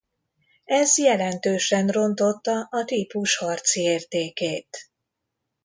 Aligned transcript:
Ez 0.65 0.97
jelentősen 0.97 1.87
rontotta 1.87 2.67
a 2.71 2.83
típus 2.85 3.37
harci 3.37 3.81
értékét. 3.81 4.89